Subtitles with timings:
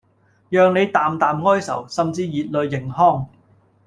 [0.49, 3.29] 讓你淡淡哀愁、甚至熱淚盈眶